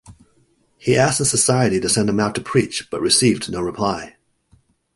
[0.79, 4.15] He asked the Society to send him out to preach but received no reply.